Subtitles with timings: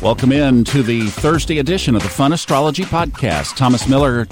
[0.00, 3.56] Welcome in to the Thursday edition of the Fun Astrology Podcast.
[3.56, 4.28] Thomas Miller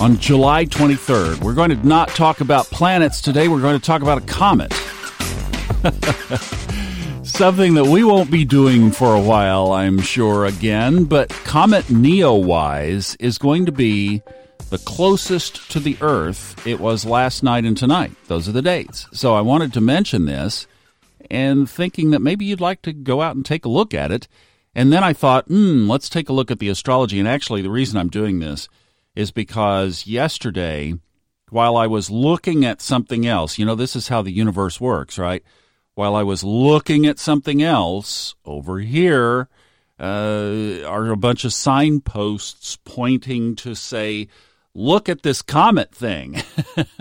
[0.00, 1.42] on July 23rd.
[1.42, 4.72] We're going to not talk about planets today, we're going to talk about a comet.
[7.24, 13.16] Something that we won't be doing for a while, I'm sure, again, but Comet Neowise
[13.18, 14.22] is going to be
[14.70, 18.12] the closest to the Earth it was last night and tonight.
[18.28, 19.08] Those are the dates.
[19.12, 20.68] So I wanted to mention this
[21.28, 24.28] and thinking that maybe you'd like to go out and take a look at it.
[24.78, 27.18] And then I thought, hmm, let's take a look at the astrology.
[27.18, 28.68] And actually, the reason I'm doing this
[29.16, 30.94] is because yesterday,
[31.50, 35.18] while I was looking at something else, you know, this is how the universe works,
[35.18, 35.42] right?
[35.94, 39.48] While I was looking at something else over here,
[39.98, 44.28] uh, are a bunch of signposts pointing to say,
[44.74, 46.40] look at this comet thing.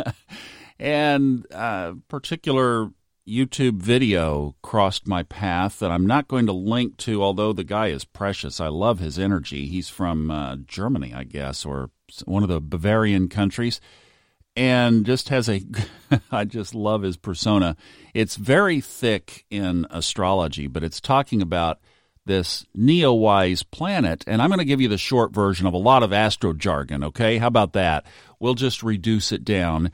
[0.79, 2.89] and uh, particular
[3.27, 7.87] YouTube video crossed my path that I'm not going to link to, although the guy
[7.87, 8.61] is precious.
[8.61, 9.67] I love his energy.
[9.67, 11.91] He's from uh, Germany, I guess, or
[12.25, 13.81] one of the Bavarian countries,
[14.55, 15.61] and just has a.
[16.31, 17.75] I just love his persona.
[18.13, 21.79] It's very thick in astrology, but it's talking about
[22.25, 26.03] this Neowise planet, and I'm going to give you the short version of a lot
[26.03, 27.37] of astro jargon, okay?
[27.37, 28.05] How about that?
[28.39, 29.91] We'll just reduce it down.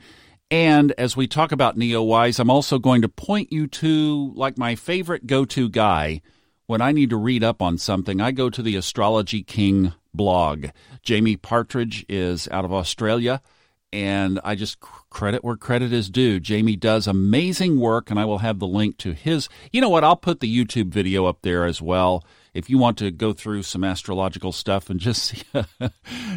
[0.54, 4.76] And as we talk about Neowise, I'm also going to point you to like my
[4.76, 6.20] favorite go to guy
[6.66, 8.20] when I need to read up on something.
[8.20, 10.66] I go to the Astrology King blog.
[11.02, 13.42] Jamie Partridge is out of Australia,
[13.92, 16.38] and I just credit where credit is due.
[16.38, 19.48] Jamie does amazing work, and I will have the link to his.
[19.72, 20.04] You know what?
[20.04, 22.24] I'll put the YouTube video up there as well.
[22.54, 25.42] If you want to go through some astrological stuff and just see,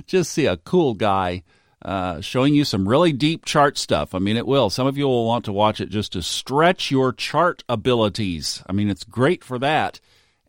[0.08, 1.44] just see a cool guy
[1.84, 4.16] uh, showing you some really deep chart stuff.
[4.16, 4.70] I mean, it will.
[4.70, 8.64] Some of you will want to watch it just to stretch your chart abilities.
[8.68, 10.00] I mean, it's great for that.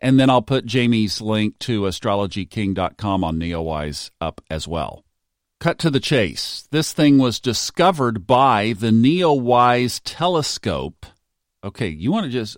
[0.01, 5.05] And then I'll put Jamie's link to astrologyking.com on Neowise up as well.
[5.61, 6.69] Cut to the chase.
[6.71, 11.05] This thing was discovered by the Neowise telescope.
[11.65, 12.57] Okay, you want to just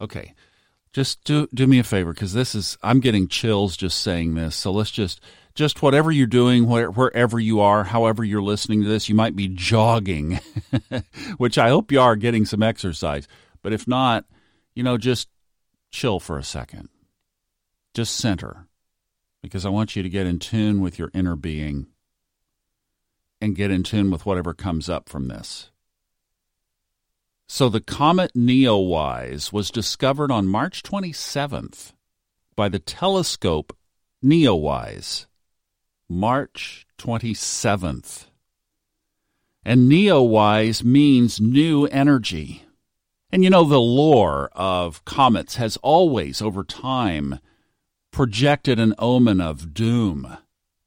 [0.00, 0.34] okay,
[0.92, 4.56] just do do me a favor because this is I'm getting chills just saying this.
[4.56, 5.20] So let's just
[5.54, 9.36] just whatever you're doing, where, wherever you are, however you're listening to this, you might
[9.36, 10.40] be jogging,
[11.36, 13.26] which I hope you are getting some exercise.
[13.62, 14.24] But if not,
[14.74, 15.28] you know, just
[15.90, 16.88] chill for a second.
[17.94, 18.68] Just center
[19.42, 21.86] because I want you to get in tune with your inner being
[23.40, 25.69] and get in tune with whatever comes up from this.
[27.52, 31.92] So the comet Neowise was discovered on March 27th
[32.54, 33.76] by the telescope
[34.24, 35.26] Neowise.
[36.08, 38.26] March 27th.
[39.64, 42.62] And Neowise means new energy.
[43.32, 47.40] And you know, the lore of comets has always, over time,
[48.12, 50.36] projected an omen of doom.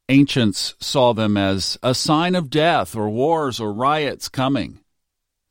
[0.07, 4.79] Ancients saw them as a sign of death or wars or riots coming.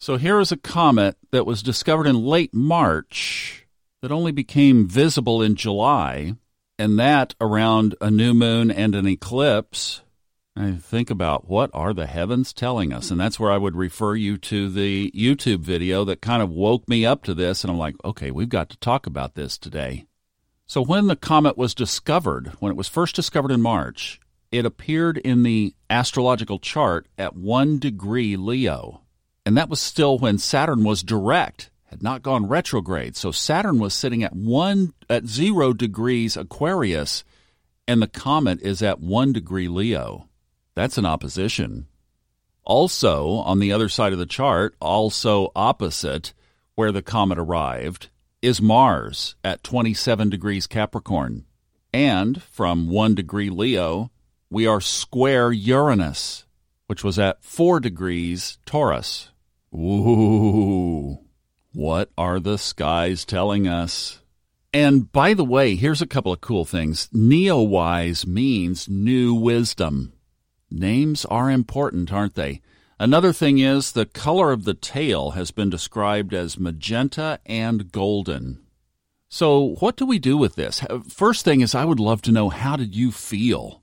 [0.03, 3.69] So here is a comet that was discovered in late March
[4.01, 6.35] that only became visible in July
[6.77, 10.03] and that around a new moon and an eclipse.
[10.57, 13.13] I think about what are the heavens telling us?
[13.13, 16.89] And that's where I would refer you to the YouTube video that kind of woke
[16.89, 17.63] me up to this.
[17.63, 20.07] And I'm like, okay, we've got to talk about this today.
[20.67, 24.19] So, when the comet was discovered, when it was first discovered in March,
[24.51, 29.03] it appeared in the astrological chart at one degree Leo.
[29.45, 33.17] And that was still when Saturn was direct had not gone retrograde.
[33.17, 37.23] So Saturn was sitting at one at zero degrees Aquarius,
[37.87, 40.29] and the comet is at one degree Leo.
[40.75, 41.87] That's an opposition.
[42.65, 46.33] Also, on the other side of the chart, also opposite
[46.77, 48.09] where the comet arrived,
[48.41, 51.45] is Mars at 27 degrees Capricorn.
[51.93, 54.11] And from 1 degree Leo,
[54.49, 56.47] we are square Uranus,
[56.87, 59.32] which was at 4 degrees Taurus.
[59.75, 61.19] Ooh.
[61.73, 64.21] What are the skies telling us?
[64.75, 67.09] And by the way, here's a couple of cool things.
[67.15, 70.13] Neowise means new wisdom.
[70.71, 72.61] Names are important, aren't they?
[72.99, 78.61] Another thing is the color of the tail has been described as magenta and golden.
[79.29, 80.83] So, what do we do with this?
[81.09, 83.83] First thing is, I would love to know how did you feel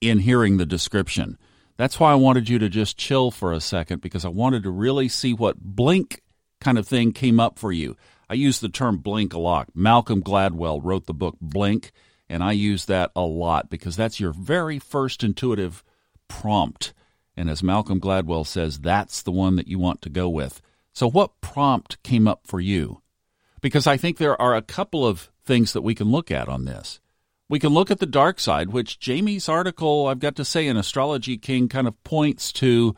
[0.00, 1.38] in hearing the description?
[1.80, 4.70] That's why I wanted you to just chill for a second because I wanted to
[4.70, 6.20] really see what blink
[6.60, 7.96] kind of thing came up for you.
[8.28, 9.70] I use the term blink a lot.
[9.74, 11.92] Malcolm Gladwell wrote the book Blink,
[12.28, 15.82] and I use that a lot because that's your very first intuitive
[16.28, 16.92] prompt.
[17.34, 20.60] And as Malcolm Gladwell says, that's the one that you want to go with.
[20.92, 23.00] So, what prompt came up for you?
[23.62, 26.66] Because I think there are a couple of things that we can look at on
[26.66, 27.00] this.
[27.50, 30.76] We can look at the dark side, which Jamie's article, I've got to say, in
[30.76, 32.94] Astrology King kind of points to.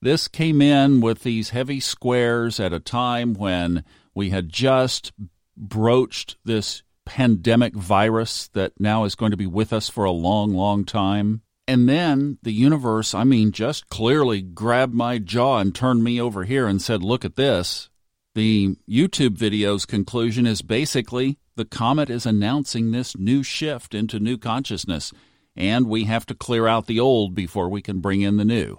[0.00, 5.12] This came in with these heavy squares at a time when we had just
[5.54, 10.54] broached this pandemic virus that now is going to be with us for a long,
[10.54, 11.42] long time.
[11.68, 16.44] And then the universe, I mean, just clearly grabbed my jaw and turned me over
[16.44, 17.90] here and said, Look at this.
[18.34, 24.38] The YouTube video's conclusion is basically the comet is announcing this new shift into new
[24.38, 25.12] consciousness,
[25.56, 28.78] and we have to clear out the old before we can bring in the new.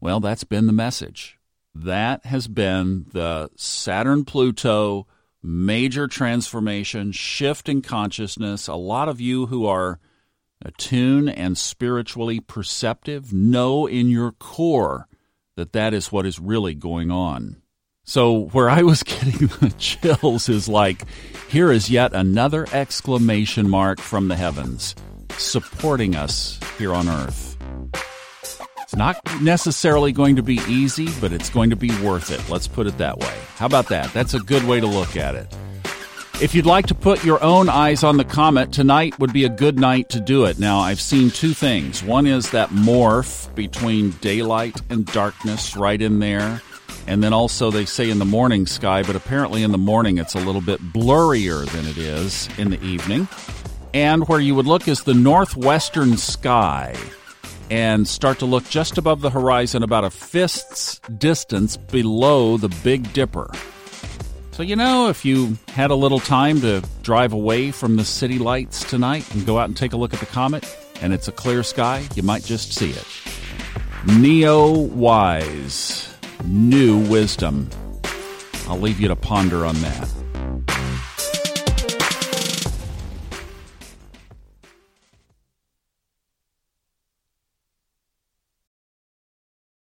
[0.00, 1.38] Well, that's been the message.
[1.74, 5.06] That has been the Saturn Pluto
[5.42, 8.66] major transformation, shift in consciousness.
[8.66, 10.00] A lot of you who are
[10.64, 15.06] attuned and spiritually perceptive know in your core
[15.56, 17.62] that that is what is really going on.
[18.08, 21.04] So, where I was getting the chills is like,
[21.50, 24.94] here is yet another exclamation mark from the heavens
[25.36, 27.58] supporting us here on earth.
[28.80, 32.48] It's not necessarily going to be easy, but it's going to be worth it.
[32.48, 33.34] Let's put it that way.
[33.56, 34.10] How about that?
[34.14, 35.54] That's a good way to look at it.
[36.40, 39.50] If you'd like to put your own eyes on the comet, tonight would be a
[39.50, 40.58] good night to do it.
[40.58, 42.02] Now, I've seen two things.
[42.02, 46.62] One is that morph between daylight and darkness right in there.
[47.08, 50.34] And then also, they say in the morning sky, but apparently in the morning it's
[50.34, 53.26] a little bit blurrier than it is in the evening.
[53.94, 56.94] And where you would look is the northwestern sky
[57.70, 63.10] and start to look just above the horizon, about a fist's distance below the Big
[63.14, 63.50] Dipper.
[64.52, 68.38] So, you know, if you had a little time to drive away from the city
[68.38, 70.66] lights tonight and go out and take a look at the comet,
[71.00, 73.06] and it's a clear sky, you might just see it.
[74.06, 76.07] Neo Wise
[76.44, 77.68] new wisdom.
[78.68, 80.17] I'll leave you to ponder on that.